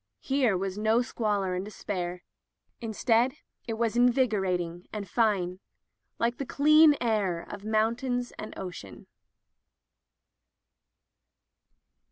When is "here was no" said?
0.23-1.03